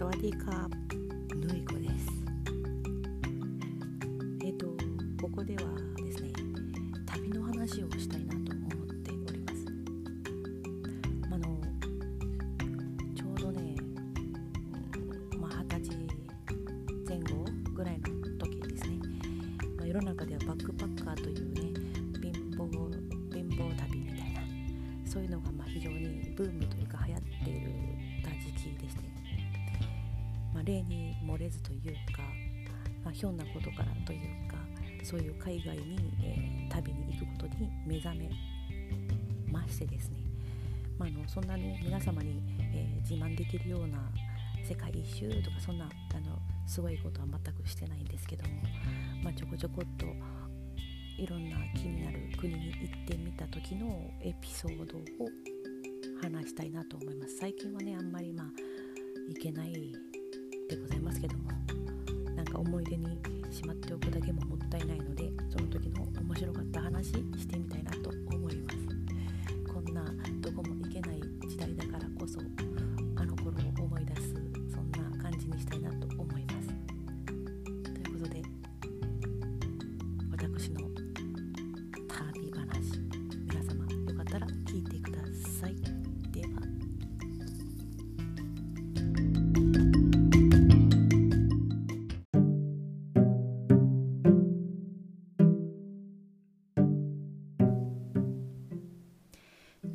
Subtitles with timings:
[0.00, 0.79] サワディーカ
[30.70, 32.22] 例に漏れずというか、
[33.04, 34.56] まあ、ひょんなことからというか
[35.02, 38.30] そういう海外に、えー旅に行くことに目覚め
[39.50, 40.18] ましてですね、
[40.96, 42.40] まあ、のそんなに皆様に、
[42.72, 43.98] えー自慢できるような
[44.62, 48.50] 世界一周とかそんなあのすごいことは全くしてないんですけども、
[49.24, 50.06] まあ、ちょこちょこっと
[51.20, 53.88] いろんな気になる国に行ってみた時の
[54.22, 55.02] エピソードを
[56.22, 57.38] 話したいなと思います。
[57.38, 58.46] 最近はねあんまりまあ
[59.28, 59.92] 行けない
[60.70, 61.50] でございますけども
[62.36, 63.18] なんか思い出に
[63.50, 68.89] しまっておくだけももったいないのでその時の面白かった話してみたいなと思います。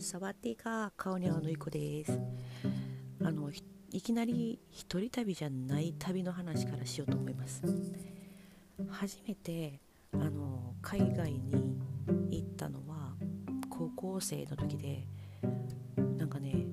[0.06, 2.20] サワディーカー顔に合うのいこです。
[3.23, 3.50] あの
[3.89, 7.64] いきなり一人旅じゃない旅の話からしようと思います。
[8.88, 9.81] 初めて
[10.14, 11.80] あの海外に
[12.30, 13.16] 行ったのは
[13.67, 15.08] 高校生の時で
[16.19, 16.67] なんかね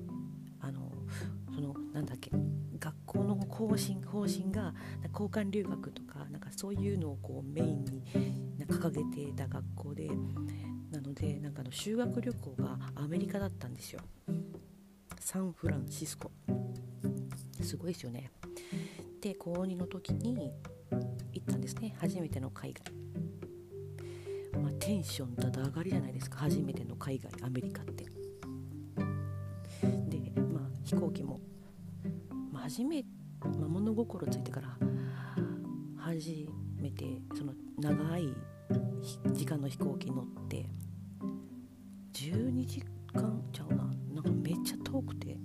[0.59, 0.91] あの
[1.55, 2.29] そのなんだっけ
[2.77, 4.75] 学校の方針方針が
[5.11, 8.03] 交換留学とかなんかそういうのをこうメインに
[8.67, 10.07] 掲げてた学校で
[11.13, 14.01] のでなんかあの修学旅行がアメリカだったんですよ。
[15.19, 16.31] サンフランシスコ。
[17.61, 18.31] すごいですよね。
[19.21, 20.51] で高2の時に
[21.31, 21.95] 行ったんですね。
[21.99, 22.83] 初めての海外。
[24.61, 26.39] まあテンションだだ上がりじゃないですか。
[26.39, 28.05] 初めての海外アメリカって。
[30.09, 31.39] でまあ飛行機も、
[32.51, 33.03] まあ、初め、
[33.41, 34.77] まあ、物心ついてから
[35.97, 36.47] 初
[36.77, 38.33] めてその長い
[39.01, 40.65] ひ時間の飛行機に乗って
[42.33, 42.83] 12時
[43.13, 43.83] 間ちゃうな。
[44.13, 45.37] なんかめっちゃ遠くて。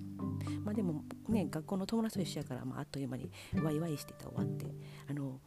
[0.64, 3.30] まあでもね学校の友達と一緒やから、まあ、あっという間に
[3.62, 4.66] ワイワイしてた終わって。
[5.08, 5.40] あの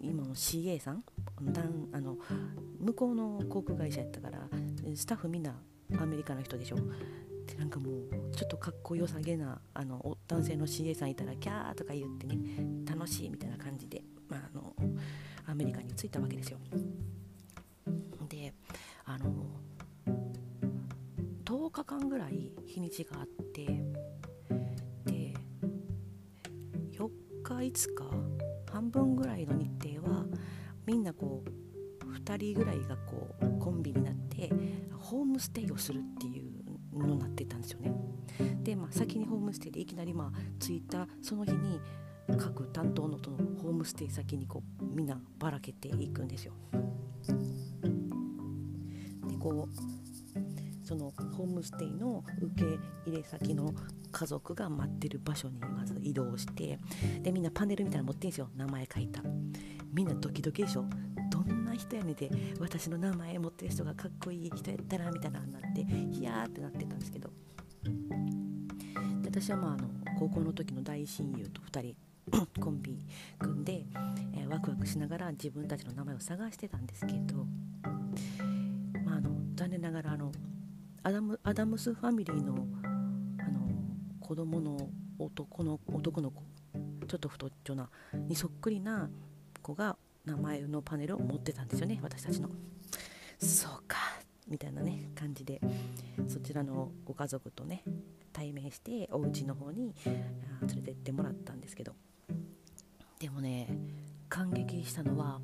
[0.00, 1.02] 今の CA さん
[1.52, 2.16] だんあの
[2.78, 4.48] 向こうの航空会社やったから
[4.94, 5.54] スタッフみんな
[5.98, 6.76] アメリカの人でしょ。
[7.46, 12.36] でなんかもうちょっとかっこよさげなあの男性の CA さんいたらキャーとか言ってね
[12.84, 14.74] 楽しいみたいな感じで、まあ、あの
[15.46, 16.58] アメリカに着いたわけですよ。
[21.96, 23.64] 10日間ぐらい日にちがあって
[25.06, 25.34] で
[26.92, 27.08] 4
[27.42, 30.26] 日5日半分ぐらいの日程は
[30.84, 34.50] みんなこう2人ぐらいがこうコンビになって
[34.98, 36.40] ホームステイをするってい
[36.94, 37.94] うのになってたんですよね。
[38.62, 41.80] で、まあ、先にホームステイでいきなりまあ着いたその日に
[42.38, 46.52] 各担当のとのホームステイ先にこうみんなばらけていくんですよ。
[49.26, 49.95] でこう
[50.86, 52.78] そのホームステイの受け
[53.10, 53.74] 入れ先の
[54.12, 56.78] 家族が待ってる場所にまず移動して
[57.22, 58.48] でみんなパネルみたいなの持ってんですよ。
[58.56, 59.20] 名前書いた。
[59.92, 60.84] みんなドキドキでしょ。
[61.28, 62.30] どんな人やねんで
[62.60, 67.30] 私の名前持ってる人がかっこいい人やったらみたいなになってヒヤーってなってたんですけど。
[69.22, 69.88] で私はまああの
[70.20, 71.96] 高校の時の大親友と2人
[72.60, 73.04] コンビ
[73.38, 73.84] 組んで、
[74.34, 77.46] えーワクワクしながら自分たちの名前を探してたんですけど、
[79.04, 80.30] まあ、あの残念ながらあの
[81.06, 82.66] アダムアダムスファミリーの
[83.38, 83.60] あの
[84.18, 86.42] 子供の男の男の子
[87.06, 89.08] ちょっと太っちょなにそっくりな
[89.62, 92.48] 子が名前のパネルを持ってたんですよね私たちの。
[93.38, 93.98] そうか
[94.48, 95.60] みたいなね感じで
[96.26, 97.84] そちらのご家族とね
[98.32, 101.92] 対面してお家の方に連れてってもらったんですけど
[103.20, 103.68] でもね
[104.28, 105.38] 感激したのは、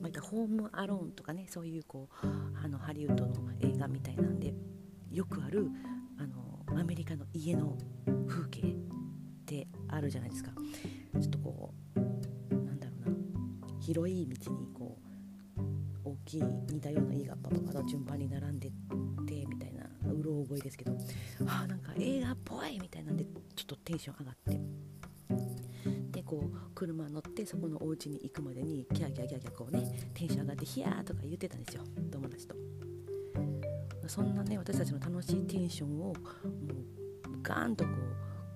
[0.00, 2.26] まあ、ホームアローンとかねそういうこう
[2.64, 4.54] あのハリウッドの映画みたいなんで
[5.10, 5.70] よくある
[6.18, 7.76] あのアメリカの家の
[8.26, 8.74] 風景っ
[9.46, 10.50] てあるじゃないですか。
[11.20, 12.00] ちょっとこう
[12.64, 13.80] なんだろうな。
[13.80, 14.98] 広い道にこ
[15.56, 15.60] う
[16.04, 18.70] 大きい似たような家がパパパと順番に並んでっ
[19.26, 20.96] てみたいなうろ覚えですけど。
[21.46, 24.60] あなんか映画っぽいみたいなんでちょっとテンション上がって。
[26.28, 31.82] こう車乗ってそこのお家に行くまでにキャーキャーキャーキャーこうねテンション上がってヒヤーとか言ってたんですよ
[32.12, 32.54] 友達と。
[34.08, 36.14] そんなね私たちの楽しいテンションをもう
[37.42, 37.90] ガーンとこ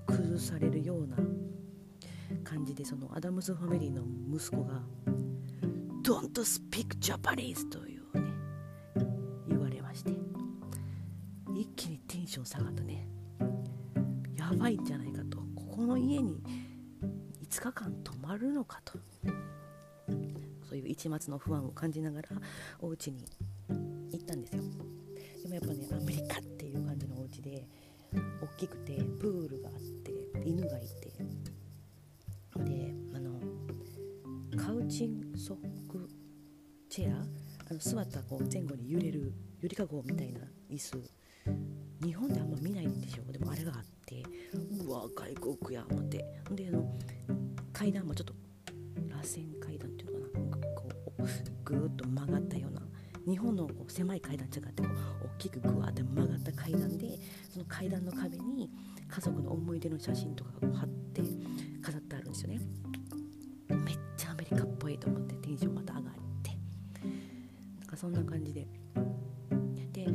[0.09, 1.17] う崩されるような
[2.43, 4.03] 感じでそのアダムスファミリーの
[4.35, 4.81] 息子が
[6.03, 8.33] 「Don't speak Japanese」というね
[9.47, 10.13] 言われまして
[11.55, 13.07] 一気にテンション下がったね
[14.37, 16.43] やばいんじゃないかとここの家に
[17.47, 18.99] 5日間泊まるのかと
[20.67, 22.29] そういう一末の不安を感じながら
[22.81, 23.27] お家に
[24.11, 24.92] 行ったんですよ。
[25.53, 27.67] もやっぱねアメリカっていう感じのお家で
[28.15, 31.13] 大きくてプールがあって犬がいて。
[32.55, 33.41] であの
[34.63, 36.07] カウチンソック
[36.91, 37.17] チェア
[37.71, 39.33] あの座ったこう前後に揺れる
[39.63, 40.41] ゆりかごみたいな
[40.71, 41.03] 椅子。
[42.05, 44.23] 日本であんま見ないんでしょでもあれがあって
[44.85, 46.19] うわ外国や思って。
[46.55, 46.95] であの
[47.73, 48.35] 階段もちょっと
[49.09, 50.67] 螺旋階段っていうのかな。
[50.75, 50.89] こ
[51.19, 51.23] う
[51.65, 52.82] ぐーっと曲がったような
[53.27, 57.19] 日本のこう狭い階段違ってこう大きくぐわって曲がった階段で
[57.51, 58.71] その階段の壁に
[59.09, 61.23] 家族の思い出の写真とかが貼って
[61.83, 62.61] 飾ってあるんですよね。
[63.69, 66.51] めっちゃアメリカっぽいと思ってテンションまた上がって
[67.79, 68.67] なんかそんな感じで。
[69.93, 70.11] であ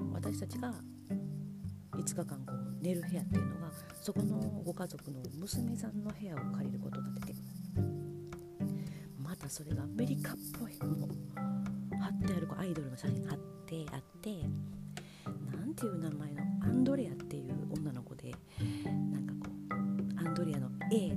[0.00, 0.74] の私たちが
[1.92, 3.72] 5日間こう寝る部屋っていうのが
[4.02, 7.34] そこのご家族の娘さんの部屋を借りることになってて
[9.18, 11.33] またそれがアメリカっぽいもう
[12.74, 14.30] イドルの写真貼ってあって
[15.56, 18.32] 何ていう名前のアンドレアっていう女の子で
[19.12, 21.16] なんかこうアンドレアの A っ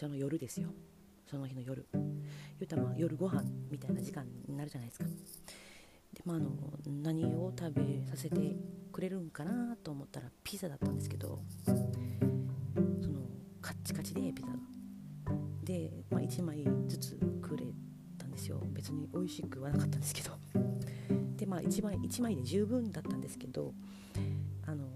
[0.00, 0.70] 最初の夜ですよ。
[1.30, 1.86] その日の夜。
[1.92, 2.00] 言
[2.62, 5.04] うたらまあ夜ご飯みたいな時間になるじゃないですか。
[5.04, 6.48] でまああの
[7.02, 8.56] 何を食べさせて
[8.90, 11.72] くれるんかなと思ったらピザだったんですけどそ
[13.10, 13.20] の
[13.60, 14.54] カッチカチでピザが。
[15.64, 17.66] で、まあ、1枚ずつくれ
[18.16, 18.58] たんですよ。
[18.72, 20.30] 別に美味しくはなかったんですけど。
[21.36, 23.74] でまあ1枚 ,1 枚で十分だったんですけど
[24.66, 24.86] あの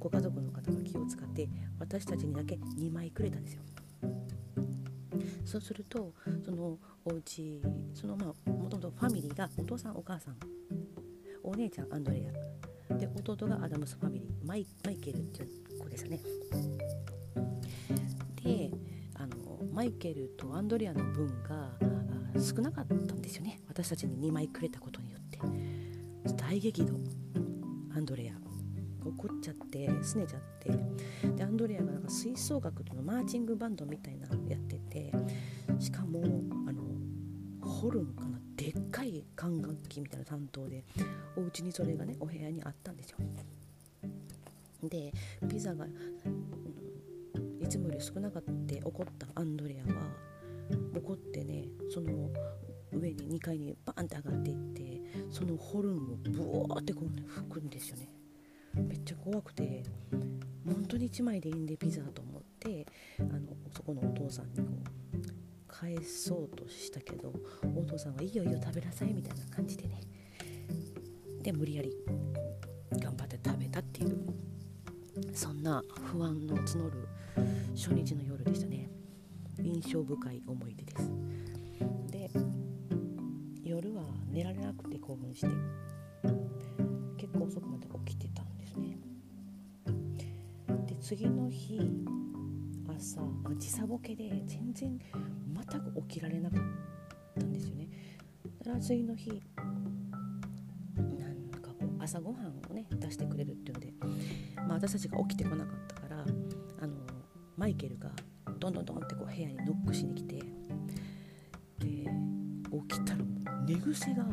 [0.00, 3.62] ご家族の方が気を使って私たちにだけ2枚くれたんですよ
[5.48, 6.12] そうすると
[6.44, 7.62] そのお家
[7.94, 10.36] そのまあもともとファミリーがお父さんお母さん
[11.42, 12.30] お姉ちゃんアンドレ
[12.90, 12.94] ア。
[12.94, 16.20] で弟がアダムスファミリーマイマイケルっていう子でしたね。
[18.44, 18.70] で
[19.14, 21.70] あのマイケルとアンドレアの分が
[22.38, 23.58] 少なかったんですよね。
[23.68, 25.38] 私たちに2枚くれたことによって。
[26.36, 26.92] 大激怒。
[27.96, 28.34] アンドレア。
[29.08, 30.78] 怒っちゃって拗ねちゃって。
[31.36, 34.77] でアンドレアがなんか吹奏楽のマーチングバンドみたいなのやって。
[34.88, 35.12] て
[35.78, 36.22] しかも
[36.66, 36.82] あの
[37.60, 40.84] ホルンかなでっかい管楽器みたいな担当で
[41.36, 43.18] お家にそれがねお部屋にあったんですよ。
[44.82, 45.12] で
[45.48, 50.02] ピザが、うん、いつもより少なかった怒ったアンドレアは
[50.94, 52.30] 怒ってねその
[52.92, 58.08] 上に2階にバーンって上がっていってそのホルンをブワーってこうね吹くんですよね。
[58.74, 59.82] めっちゃ怖くて
[60.64, 62.37] 本当に1枚でいいんでピザと思
[62.68, 62.86] て
[63.18, 65.18] あのそこのお父さんにこう
[65.66, 67.32] 返そうとしたけど
[67.74, 70.00] お父さんは「いいよいいよ食べなさい」みたいな感じでね
[71.42, 71.92] で無理やり
[72.92, 74.18] 頑張って食べたっていう
[75.32, 75.82] そんな
[76.12, 77.08] 不安の募る
[77.74, 78.90] 初日の夜でしたね。
[79.60, 81.10] 印象深い思い出です。
[82.10, 82.30] で
[83.64, 85.48] 夜は寝られなくて興奮して
[87.16, 88.98] 結構遅くまで起きてたんですね。
[90.86, 91.80] で次の日
[92.98, 93.20] 朝
[93.54, 94.98] 時差ボケで全然
[95.54, 96.60] 全く起きられなかっ
[97.38, 97.88] たんですよね。
[98.58, 99.30] だから次の日
[100.96, 103.94] なんかこう朝ごはんをね出してくれるっていうので、
[104.66, 106.24] まあ、私たちが起きてこなかったから
[106.80, 106.96] あの
[107.56, 108.10] マイケルが
[108.58, 110.44] どんどんどんってこう部屋にノックしに来てで
[112.88, 113.20] 起きたら
[113.64, 114.26] 寝癖が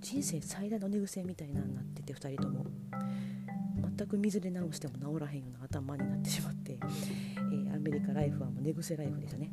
[0.00, 2.64] 人生最大の寝癖みたいなになってて2人とも。
[3.96, 9.50] 全く水で直しても治らへんような頭になってしまって、えー、アメリカライフはもう寝癖ライフでしたね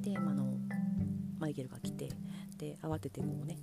[0.00, 0.54] で、まあの
[1.38, 2.08] マイケルが来て
[2.58, 3.58] で慌ててこうね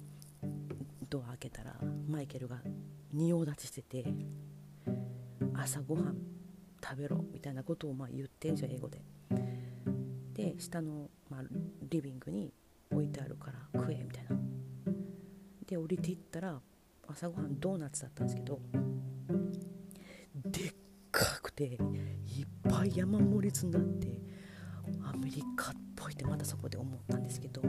[1.09, 1.75] ドア開けたら
[2.09, 2.57] マイケルが
[3.11, 4.05] 仁王立ちしてて
[5.53, 6.17] 朝ごはん
[6.83, 9.01] 食べろみたいなことをまあ言ってんじゃ英語で。
[10.33, 11.41] でで下の、まあ、
[11.89, 12.53] リビングに
[12.91, 14.37] 置いてあるから食えみたいな
[15.67, 16.59] で降りていったら
[17.11, 18.59] 朝ごはんドーナツだったんですけど
[20.45, 20.73] でっ
[21.11, 21.79] かくていっ
[22.69, 24.07] ぱい山盛り積んだって
[25.03, 27.61] アメリカっぽいってまたそこで思ったんですけど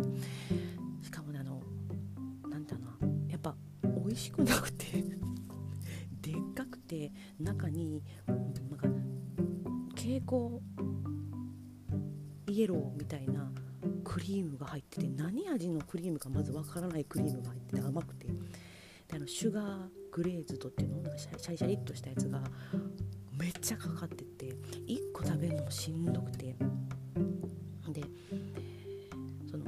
[1.02, 1.60] しかもねあの
[2.48, 4.86] なんだろうなやっぱ美味しくなくて
[6.20, 8.86] でっかくて中になんか
[9.96, 10.60] 蛍光
[12.46, 13.50] イエローみたいな
[14.04, 18.41] クリームが入ってて何味のクリームかまずわからないクリームが入ってて甘くて。
[19.22, 22.42] のシュガーグレーズドっていうのなんかシャリシャリっとしたやつが
[23.38, 24.46] めっちゃかかってて
[24.86, 26.56] 1個食べるのもしんどくて。
[27.92, 28.02] で
[29.50, 29.64] その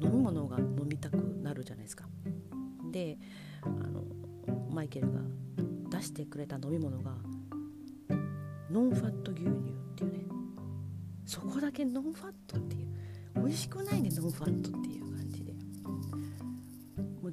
[0.00, 2.06] 飲み物が飲みたくなるじゃないですか。
[2.90, 3.18] で
[3.62, 4.04] あの
[4.70, 5.20] マイケルが
[5.90, 7.14] 出してくれた飲み物が
[8.70, 9.50] ノンファット牛乳っ
[9.94, 10.24] ていうね。
[11.26, 12.88] そこだけノンファットっていう。
[13.36, 15.52] 美味しくないねノンファットっていう感じで。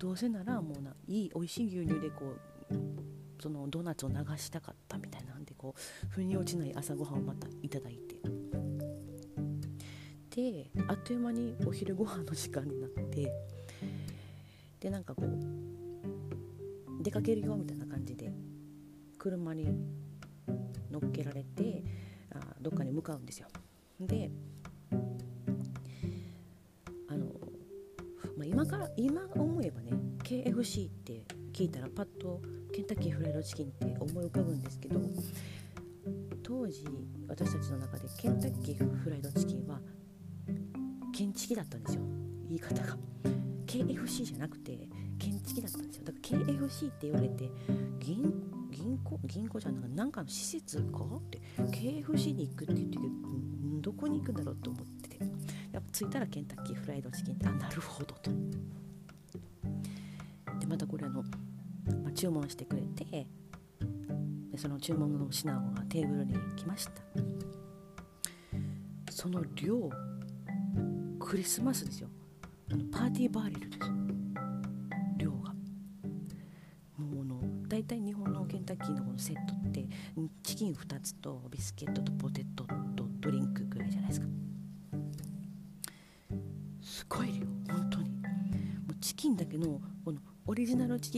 [0.02, 2.34] どうせならもうないい美味しい牛乳でこ
[2.72, 2.74] う
[3.40, 8.16] そのドーナツを流したかったみたいなんでこう腑に落ちない朝ごはんをまたいただいて。
[10.32, 13.32] であっという間にお昼ご飯の時間になって。
[14.80, 18.34] でなんかこう出かけるよみたいな感じで
[19.20, 19.72] 車に
[20.90, 21.84] 乗っけられて
[22.34, 23.48] あどっかに向かうんですよ。
[24.00, 24.32] で
[28.72, 29.92] 今から今思えばね
[30.24, 32.42] KFC って聞いたらパッと
[32.74, 35.02] ケンタッキーフライドチキンって思い浮かぶんですけど
[36.42, 36.86] 当時
[37.28, 39.82] 私たちの中でケンタッキーフライドチキンは
[41.14, 42.02] 建築だったんですよ。
[42.48, 42.98] 言い方が。
[43.68, 44.88] KFC じゃなくて
[45.20, 46.06] 建築だったんですよ。
[46.06, 47.50] だから KFC って言われて
[48.00, 48.34] 銀
[48.72, 50.06] 銀行銀行じゃなくてな。
[50.06, 51.04] んかの施設か？
[51.18, 53.10] って KFC に行くって言ってけど
[53.82, 55.20] どこに行くんだろうと思ってて。
[56.02, 58.32] 着いたらケンタッキーフライドチキンってあなるほどと。
[60.60, 63.06] でまたこれあの、まあ、注文してくれて
[64.52, 66.92] でその注文の品がテーブルに来ました。
[69.12, 69.90] その量
[71.20, 72.10] クリスマスですよ。
[72.72, 73.80] あのパーティーバーレルです。
[75.18, 75.54] 量が。
[76.98, 79.88] もうの大体日本のケンタッキーのこのセットって
[80.42, 82.01] チキン2つとビスケット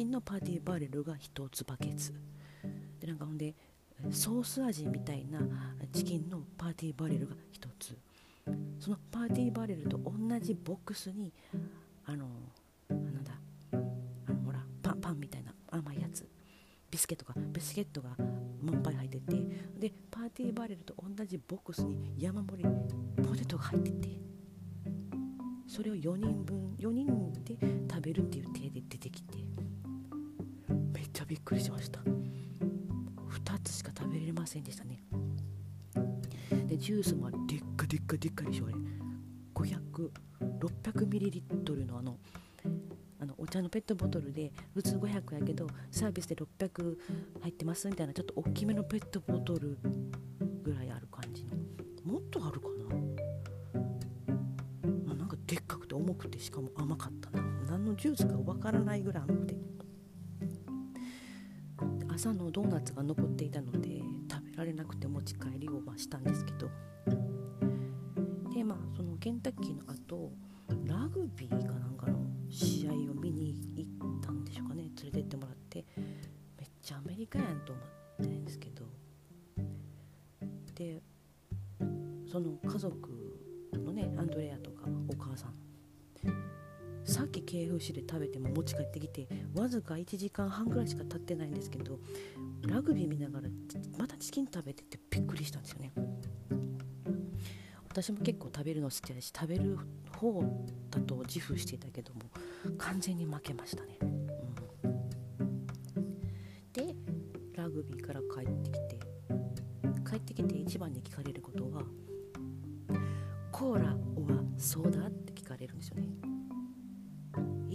[0.04, 2.14] リジナルチキンのパーティーバレルが1つバケツ。
[3.00, 3.56] でなんかほんで
[4.12, 5.40] ソース味みたいな
[5.94, 7.98] チキンのパーティーバレルが1つ。
[8.80, 11.32] そのパーティーバレルと同じボックスに
[12.06, 12.28] あの
[12.90, 13.32] なんだ
[13.72, 16.28] あのほらパンパンみたいな甘いやつ。
[16.92, 18.10] ビスケットがビスケットが
[18.62, 19.36] 満杯入ってて。
[19.80, 22.70] でパーティーバレルと同じボックスに山盛り
[23.24, 24.20] ポテトが入ってて。
[25.66, 27.58] それを4人分4人で
[27.90, 29.33] 食べるっていう体で出てきて。
[31.34, 32.00] びっくりしました。
[32.00, 32.04] 2
[33.64, 35.00] つしか食べれませんでしたね。
[36.68, 38.76] でジュースもでっかでっかでっかでしょあれ。
[39.56, 42.20] 500600ミリリットルのあの
[43.20, 46.98] あのお茶のペットボトルで普通500やけどサービスで600
[47.42, 49.80] 入ってますみたいなちょっと大きめのペットボトル
[50.62, 51.56] ぐらいある感じの。
[52.06, 52.68] もっとあるか
[55.08, 55.16] な。
[55.16, 57.42] なんかでっかくて重くてしかも甘かったな。
[57.72, 59.56] 何のジュースかわからないぐらい甘くて。
[62.24, 64.02] 朝のドーナツが残っていたので
[64.32, 66.70] 食べられなくて持ち帰りをましたんですけど。
[68.56, 70.32] でまあそのケンタッキーの後
[70.86, 74.84] ラグビーかなんかの試合を見に行ったんでしょうかね。
[74.84, 75.86] 連れてってもらって
[76.58, 78.86] めっちゃアメリカやんと思ってんですけど。
[80.76, 81.02] で
[82.32, 83.13] その家族
[87.84, 92.00] き KFC で食べても持ち帰ってきてわずか1時間半ぐらいしか経ってないんですけど
[92.68, 93.50] ラグビー見ながら
[93.98, 95.92] またチキン食べててびっくりしたんですよね。
[97.90, 99.78] 私も結構食べるの好きだし食べる
[100.18, 100.44] 方
[100.90, 102.22] だと自負していたけども
[102.80, 104.56] 完全に負けましたね、うん、
[106.74, 106.96] で
[107.56, 109.00] ラグビーから帰ってきて
[110.10, 111.84] 帰ってきて一番に聞かれることは
[113.52, 113.96] コーラは
[114.58, 116.08] ソーダって聞かれるんですよね。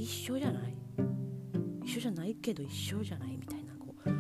[0.03, 0.75] 一緒じゃない？
[1.85, 4.11] 一緒じゃないけど一緒じゃないみたいなこう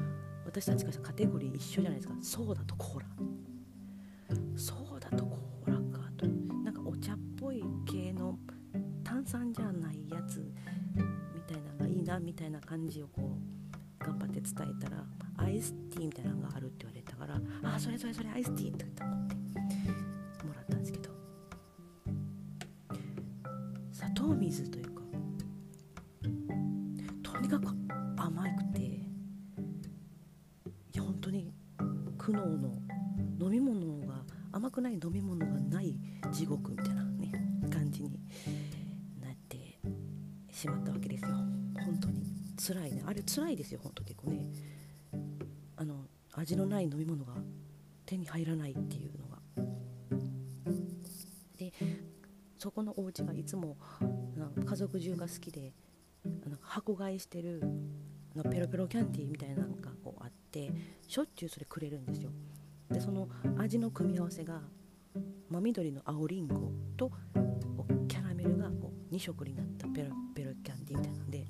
[0.45, 2.15] 私たちがカテゴリー一緒じゃないですか。
[2.21, 3.07] ソーダとコーラ
[4.57, 6.27] ソーダとコーラかと。
[6.27, 8.39] なんかお茶っぽい系の
[9.05, 10.41] 炭酸じゃないやつ
[11.35, 13.39] みたいなのがいいなみたいな感じをこ
[14.03, 15.05] う頑張って伝えたら
[15.37, 17.41] アイスティーみたいなのがあるって言われたから
[17.75, 18.98] あそれそれそれアイスティーって。
[34.69, 35.97] 甘くない飲み物がない
[36.31, 37.33] 地獄みたいなね
[37.71, 38.21] 感じに
[39.19, 39.79] なって
[40.53, 41.29] しまったわけですよ。
[41.31, 42.23] 本当に。
[42.59, 43.03] 辛いね。
[43.07, 44.47] あれ辛いですよ本当結構ね。
[45.77, 47.33] あの味のない飲み物が
[48.05, 49.39] 手に入らないっていうのが。
[51.57, 51.73] で
[52.59, 53.79] そこのお家がいつも
[54.67, 55.73] 家族中が好きで
[56.25, 57.63] なんか箱買いしてる
[58.37, 60.71] のペロペロキャンディーみたいなのがこうあって
[61.07, 62.31] しょっちゅうそれくれるんですよ。
[62.91, 63.29] でその
[63.59, 64.61] 味の組み合わせが
[65.51, 67.11] 真緑の青りんごと
[68.09, 71.47] キャラメルがこう2色になったペロペロキャンディーみたいなんで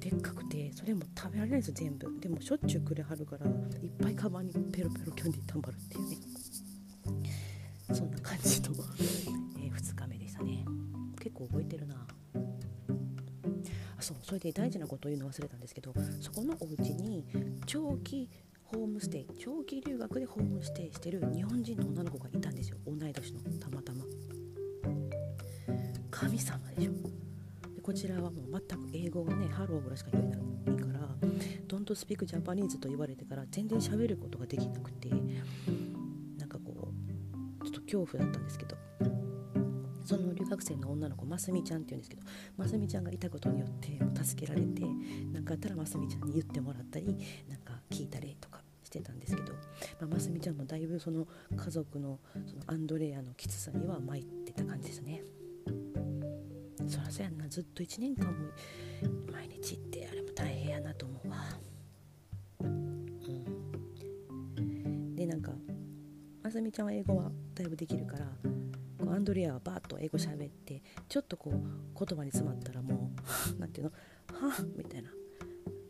[0.00, 2.18] でっかくてそれも食べられないです全部。
[2.20, 3.52] でもしょっちゅうくれはるからいっ
[4.02, 6.16] ぱいカバンにペロペロキャンディーたまるっていうね。
[7.92, 8.70] そんな感じの、
[9.58, 10.64] えー、2日目でしたね。
[11.20, 11.94] 結構覚えてるな。
[13.98, 17.26] あそうそれで大事なことを言うの忘れたんですけどそこのお家に
[17.66, 18.30] 長期
[18.72, 22.76] ホームステイ長期留学でホームステイしてる日本人の女の子がいたんですよ。
[22.86, 24.04] 同い年のたまたま。
[26.08, 26.92] 神様でしょ。
[27.74, 31.00] でこちらはもう全く英語がねハローぐらいしか言えないから
[31.66, 35.08] 「Don't speak Japanese」と言われてから全然喋ることができなくて
[36.38, 36.92] なんかこ
[37.60, 38.76] うちょっと恐怖だったんですけど。
[40.10, 42.22] その留学生の女の子ますみちゃんっていうんですけど
[42.56, 44.82] ますみちゃんがいたことによって助けられて
[45.32, 47.16] 何かあったらますみちゃんに言ってもらったり
[47.48, 47.59] なん
[50.00, 55.22] まあ、ますみちゃんもだいぶその家族のそのアンドレアのきつさには参ってた感じですね。
[56.88, 58.32] そらそやんなずっと1年間も
[59.30, 61.36] 毎日行ってあれも大変やなと思うわ。
[62.60, 62.66] う
[64.60, 65.14] ん。
[65.14, 65.52] でなんか
[66.42, 68.26] ますみちゃんは英語はだいぶできるから
[69.12, 71.54] アンドレアはバーッと英語喋ってちょっとこう
[72.06, 73.20] 言葉に詰まったらもう
[73.60, 73.92] 何ていうの
[74.48, 75.10] はあみたいな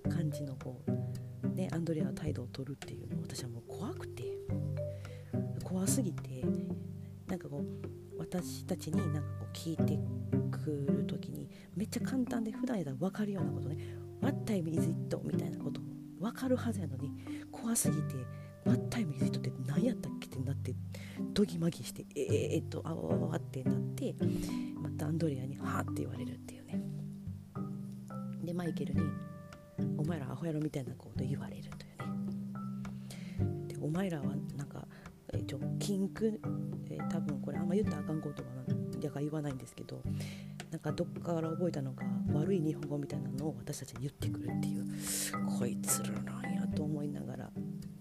[0.09, 0.91] 感じのこう
[1.51, 4.25] ねアンドレアは態度を取るっていうの私はもう怖くて
[5.65, 6.45] 怖すぎて
[7.27, 9.99] なんかこう私たちになんかこう聞いて
[10.51, 13.77] くる時にめっちゃ簡単で普段やったら分かるようなことね
[14.21, 15.81] 「What time is it?」みたいなこと
[16.19, 17.11] 分かるはずやのに
[17.51, 18.15] 怖すぎて
[18.67, 20.75] 「What time is it?」って何やったっけってなって
[21.33, 24.15] ドギマギして「えー、っとあわわわ」ってなって
[24.75, 26.83] またアンドレアに「はあ」って言われるっていうね
[28.43, 29.01] でマイケルに
[30.11, 33.75] 「前らアホやろ」みたいなこと言われるというね。
[33.75, 34.87] でお前らはなんか
[35.33, 36.41] えー、ちょ禁句、
[36.89, 40.03] えー、多分これあんま言ったらあかん言葉なんだから言わないんですけど
[40.73, 44.85] なんかどっから覚えたのか悪い日本語みたいなのを私たちに言ってくるっていう。
[45.59, 47.51] こいつらなんやと思いながら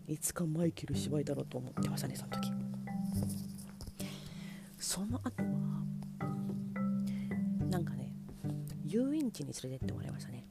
[0.07, 2.51] いつかマイケル芝居だろうと思ってましたねその時。
[4.77, 5.49] その後は
[7.69, 8.13] なんかね
[8.85, 10.47] 遊園地に連れてってもらいましたね。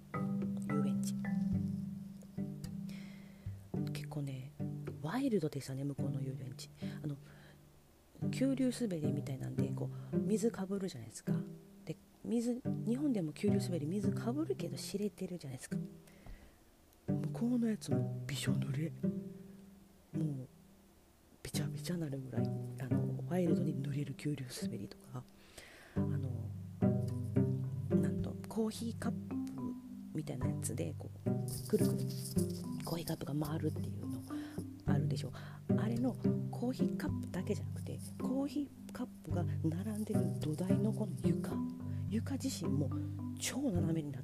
[5.28, 6.68] イルドでしたね向こうの遊園地。
[7.04, 7.14] あの
[8.30, 11.32] 急流滑りみたいなんでこう水かぶるじゃないですか。
[11.84, 15.76] で水日本でも急流滑り水かぶるけど知れてるじゃないですか。
[17.06, 18.90] 向こうのやつもびしょ濡れ。
[20.18, 20.48] もう
[21.42, 25.22] びちゃびちゃなるぐらいあのワイルドに濡れる急流滑りとか。
[25.96, 26.28] あの
[28.00, 29.36] なんとコーヒーカップ
[30.14, 31.98] みたいなやつでこうくるくる
[32.84, 34.18] コーヒーカップが回るっていうの。
[35.08, 35.32] でしょ
[35.76, 36.14] あれの
[36.50, 41.52] コーヒーカップだけじゃなくてコーヒーカップが並んでる土台のこの床。
[42.10, 42.90] 床自身も
[43.38, 44.20] 超斜めにな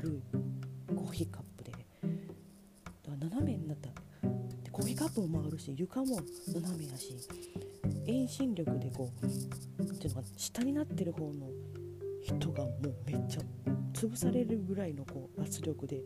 [0.00, 0.22] る
[0.96, 1.72] コーヒーカップで。
[3.20, 3.90] 斜めになった。
[4.64, 6.20] でコーヒーカップも回るし床も
[6.52, 7.14] 斜めやし
[8.06, 9.28] 遠心力でこうっ
[9.98, 11.48] ていうのが下になってる方の
[12.22, 13.40] 人がもうめっちゃ
[13.92, 16.00] 潰されるぐらいのこう圧力で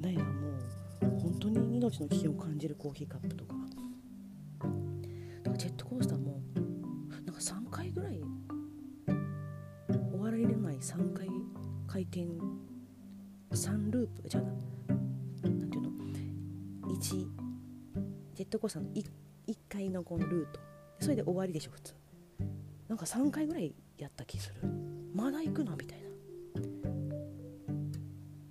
[0.00, 0.50] なんやも
[1.02, 3.61] う本当に命の危険を感じるコーヒーカップとか。
[18.62, 19.04] ェットコースターの 1,
[19.48, 20.60] 1回のこのルート。
[21.00, 21.94] それで終わりでしょ普通。
[22.88, 24.68] なんか3回ぐらいやった気する。
[25.14, 25.76] まだ行くの？
[25.76, 26.04] みたいな。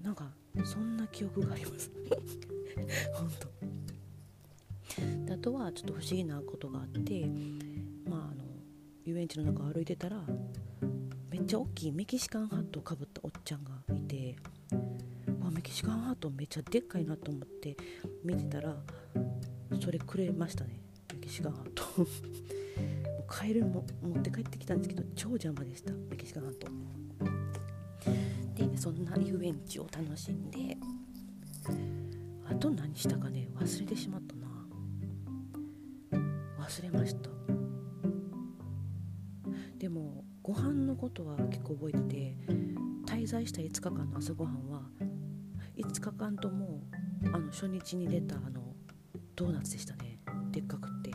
[0.03, 0.31] なんか
[0.65, 1.91] そんな記憶があります。
[3.13, 3.51] 本当。
[5.33, 7.25] あとはちょっと不思議なことがあって
[8.05, 8.43] まああの
[9.05, 10.21] 遊園地の中歩いてたら
[11.29, 14.35] めっちゃ大きいメキシカンハットをかぶったおっちゃんがいて
[15.41, 17.77] わメキシカンハットめっちゃでっかいなと思って
[18.23, 18.75] 見てたら
[19.81, 20.79] それくれましたね
[21.13, 21.83] メキシカンハット
[23.33, 26.67] 帰るも持って帰ってきたんですけど超邪魔でしたメキシカンハット
[28.81, 30.75] そんな遊園地を楽しんで
[32.49, 34.47] あと何したかね忘れてしまったな。
[36.59, 37.29] 忘れました。
[39.77, 42.35] でもご飯のことは結構覚えてて
[43.05, 44.81] 滞在した5日間の朝ごはんは
[45.77, 46.81] 5日間とも
[47.25, 48.70] あの初日に出たあの
[49.35, 50.19] ドーナツでしたね。
[50.51, 51.11] でっかくって。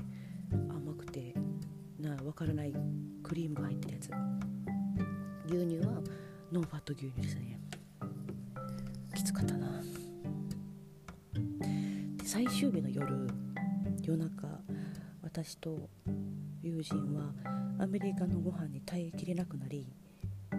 [0.70, 1.34] 甘くて。
[1.98, 2.72] な分からない。
[3.22, 4.10] クリームが入ってるやつ。
[5.46, 6.02] 牛乳は
[6.52, 7.60] ノンファット牛乳でしたね。
[9.14, 9.82] きつかったな。
[12.16, 13.28] で最終日の夜
[14.02, 14.48] 夜中
[15.22, 15.88] 私と
[16.62, 17.32] 友人は
[17.78, 19.92] アメリカのご飯に耐えきれなくなり
[20.50, 20.56] あ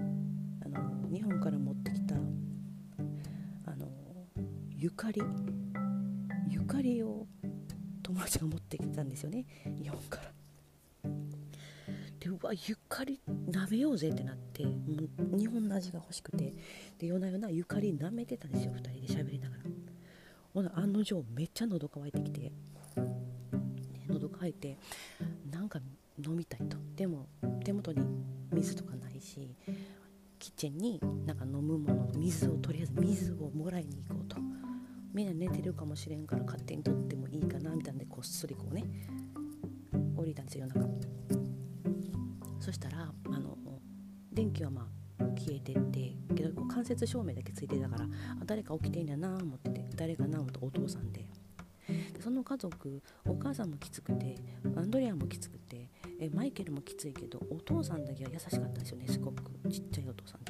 [0.68, 3.88] の日本から持ってきたあの
[4.70, 5.22] ゆかり
[6.50, 7.17] ゆかりを
[8.28, 9.46] 友達が持ってきたんですよね。
[9.82, 10.32] 日本から。
[12.20, 14.72] でうわゆかり舐めようぜってなっても
[15.34, 16.54] う日本の味が欲しくて。
[17.00, 19.64] で夜な夜なゆかり舐めてたんですよ2人で喋りながら。
[20.54, 22.52] ほな案の定めっちゃ喉乾いてきて。
[24.10, 24.78] 喉乾いて
[25.50, 25.80] なんか
[26.26, 26.78] 飲みたいと。
[26.96, 27.28] でも
[27.64, 28.02] 手元に
[28.52, 29.56] 水とかないし
[30.40, 34.38] キッチンになんか飲むもの水をとりあえず水をもらいに行こうと。
[35.14, 38.84] みんな寝てるかもしれんから勝手に取ってもいいかなみたいなんでこっそりこうね
[40.16, 40.90] 降りたんですよ夜中。
[42.60, 43.58] そしたらあの
[44.32, 44.88] 電気はま
[45.20, 48.08] あ消えてってけどこう間接照明だけついてたからあ
[48.46, 51.26] 誰か起きてんやな思ってて誰かな思ってお父さんで。
[51.88, 54.36] でその家族お母さんもきつくて
[54.76, 55.90] アンドレアもきつくて
[56.20, 59.42] えマイケルもきついけどお父さんだけは優しかったんですよねすごく。
[59.70, 60.47] ちっちゃいお父さん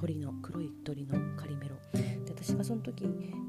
[0.00, 3.06] 鳥の黒い鳥のカリメロで私がその時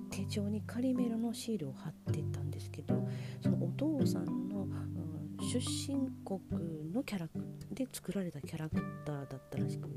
[0.09, 3.07] 手帳にカリメロのシールを貼ってたんですけど
[3.41, 4.67] そのお父さんの、
[5.39, 9.89] うん、出身国のキャラクターで作られたキャラクターだったらしく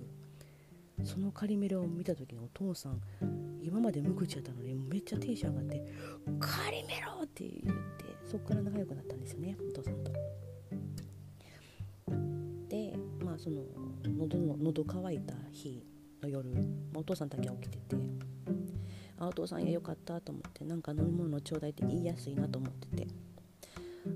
[1.03, 3.01] そのカリメロを見た時にお父さん
[3.61, 5.85] 今まで無口やったのにめっちゃテンション上がって
[6.39, 10.13] 「カリメロ!」って言ってそこから仲良くなったんですよねお父さんと。
[12.69, 13.65] でまあその
[14.05, 15.85] 喉の喉乾いた日
[16.25, 16.51] の夜
[16.95, 17.97] お父さんだけは起きてて
[19.19, 23.07] あお父さんいやよかったと思ってなんか飲み物ちょうだいって言いやすいなと思ってて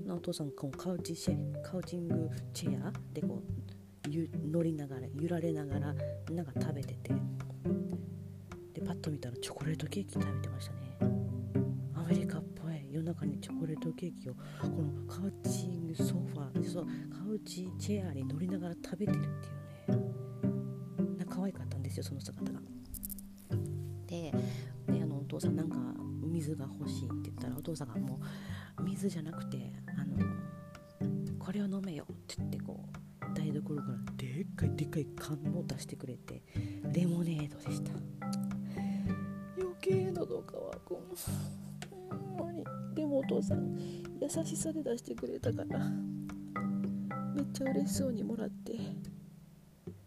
[0.09, 3.41] お父さんこうカウチシェカウチングチェアでこ
[4.07, 5.93] うゆ乗りながら揺られながら
[6.31, 7.13] なんか食べてて
[8.73, 10.79] でパッと見たらチョコレートケーキ食べてましたね。
[11.95, 19.68] アメリカっぽい夜中にチョコレートケーキをこのカウチングソファーそうカウチチェアに乗りながら食べてるっていう
[21.89, 22.59] ですよその姿が。
[24.05, 24.31] で
[24.87, 25.77] であのお父さんなんか
[26.21, 28.19] 水が欲しいって言ったらお父さんがも
[28.79, 30.17] う水じゃなくてあの
[31.37, 36.43] これを飲めよって言ってこう台所からでっかいでっかい缶を出してくれて
[36.93, 37.91] レモネードでした。
[39.57, 40.95] 余計喉乾く。
[42.09, 42.63] ほんまに。
[42.95, 43.75] でもお父さん
[44.21, 48.73] 優しさで出してくれたからめっちゃ嬉しそうにもらって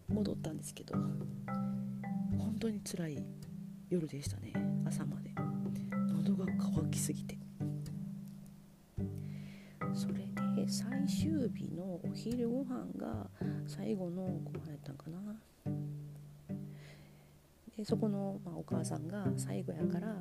[0.09, 0.95] 戻ったんですけど。
[2.62, 3.18] 当に辛い
[3.90, 4.53] 夜でしたね。
[4.87, 5.33] 朝まで。
[6.14, 7.37] 喉が渇きすぎて。
[9.92, 10.14] それ
[10.55, 13.27] で最終日のお昼ご飯が
[13.66, 15.18] 最後のご飯やったんかな。
[17.77, 20.14] でそこの、まあ、お母さんが最後やからっ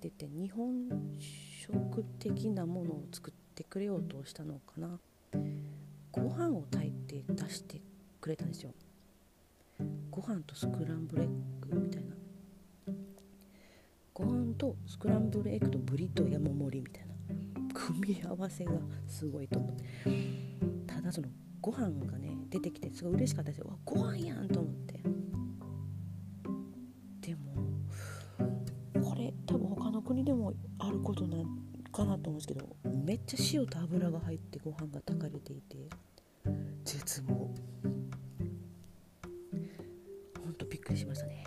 [0.00, 4.98] て言って日本食的なものを作ってくれようとしたのかな。
[6.12, 7.82] ご飯を炊いて出して
[8.22, 8.72] くれたんですよ。
[10.10, 11.28] ご飯とスクランブルエッ
[11.60, 12.16] グみたいな。
[14.12, 17.14] ご飯とスクランブルエッグとブリと山盛りみたいな。
[17.72, 18.72] 組み合わせが
[19.06, 19.84] すごいと思って。
[20.86, 21.28] ただその
[21.60, 23.68] ご飯がね出てきてすごい嬉しかったですよ。
[23.68, 25.00] わご飯やんと思って。
[27.20, 27.54] でも
[29.00, 31.36] これ多分他の国でもあることな
[31.92, 35.88] かなと思うんですけどめっちゃ塩と油が入ってご飯が炊かれていて。
[36.84, 37.54] 絶望。
[41.00, 41.44] しましたね。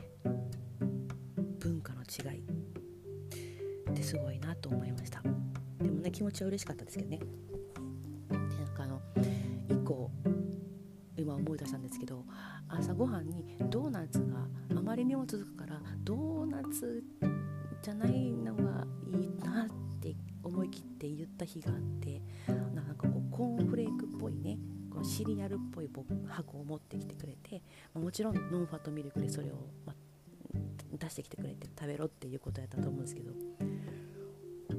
[1.60, 5.22] 文化の違いってすごいなと思いました。
[5.80, 7.20] でもね気持ちは嬉しかったですけどね。
[8.30, 9.02] でなんかあの
[9.70, 10.10] 一個
[11.16, 12.26] 今思い出したんですけど
[12.68, 17.04] 朝ごはんにドーナツがあまりにも続くからドーナツ
[17.84, 22.22] じゃないのがいいなって思い切って言った日があって
[25.04, 25.90] ねこうシリアルっぽい
[26.28, 27.62] 箱を持ってきてくれて
[27.94, 29.94] もちろんノンファットミルクでそれを、ま、
[30.98, 33.32] 出してきてくれて食べろっていうことやったと思うんですけど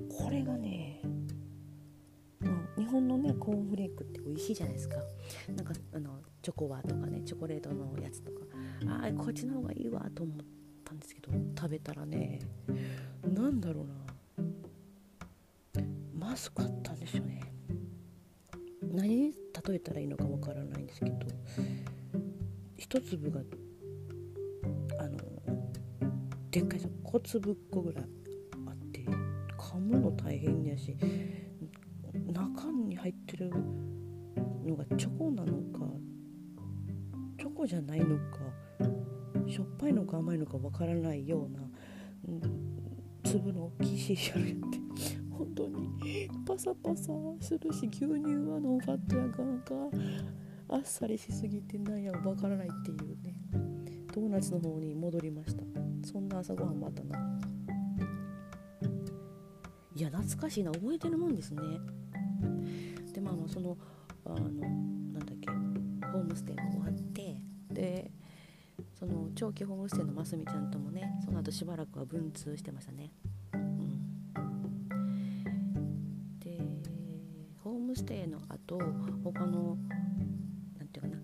[0.09, 1.01] これがね、
[2.41, 4.97] まあ、日本のねコーンフレークって美味しいじゃないですか。
[5.55, 8.39] なんかあのチョコワとかねチョコレートのやつとか。
[8.87, 10.37] ああこっちの方がいいわと思っ
[10.85, 12.41] たんですけど食べたらね
[13.23, 13.95] なんだろうな。
[16.19, 17.41] まずかったんですよね。
[18.83, 19.44] 何？
[19.67, 21.27] 例えたらいいのかわからないんですけど
[22.77, 23.41] 一粒が
[24.99, 25.19] あの
[26.51, 28.05] でっかい小粒っこぐらい
[28.67, 29.05] あって
[29.59, 30.97] 噛むの大変やし
[32.33, 33.51] 中に入ってる
[34.67, 35.87] のがチョコなのか
[37.39, 38.39] チョコじゃないのか
[39.49, 41.61] しょっぱいのか甘いのかわからないような、
[42.29, 42.41] うん、
[43.25, 44.84] 粒の大きいシリアルやって。
[45.55, 46.29] 当に。
[46.47, 49.75] パサパサするし牛乳はノンファットやがんか
[50.69, 53.35] あっさりしすぎてなんやわからないっていうね。
[54.13, 55.63] ドーナツの方に戻りました。
[56.07, 57.19] そんな朝ごはんもあったな。
[59.97, 60.73] いや懐かしいな。
[60.73, 61.61] 覚えてるもんですね。
[63.13, 63.77] でまあまあその
[64.25, 65.51] あのなんだっけ。
[66.13, 67.37] ホームステイが終わって
[67.71, 68.11] で
[68.99, 73.11] その長期ホームステイのますみちゃんともねその後しばらくは文通してましたね。
[77.95, 78.77] ムステイの後
[79.23, 79.79] 他の
[80.77, 81.23] 何て言うかな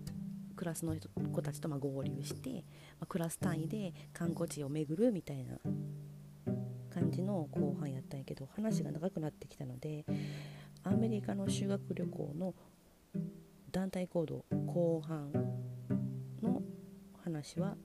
[0.55, 0.95] クラスの
[1.33, 2.63] 子たちとま合流して、
[2.97, 5.57] ま、クラス単位で観光地を巡るみたいな
[6.89, 10.05] 感じの後半やったんやけど話が長くなってきたので
[10.85, 12.53] アメリカの修学旅行の
[13.69, 15.29] 団体行動後半
[16.41, 16.61] の
[17.21, 17.75] 話は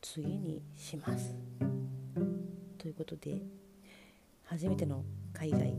[0.00, 1.34] 次にします。
[2.78, 3.42] ということで
[4.44, 5.04] 初めての
[5.38, 5.76] 海外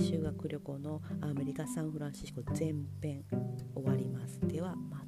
[0.00, 3.24] 修学旅行のアメリカ・サンフランシスコ全編
[3.72, 4.40] 終わります。
[4.48, 5.03] ではまた。